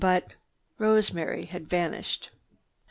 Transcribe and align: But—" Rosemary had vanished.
But—" 0.03 0.31
Rosemary 0.79 1.45
had 1.45 1.69
vanished. 1.69 2.31